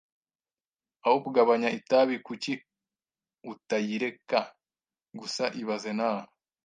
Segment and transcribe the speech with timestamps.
[1.05, 2.53] Aho kugabanya itabi, kuki
[3.51, 4.39] utayireka
[5.19, 6.27] gusa ibaze nawe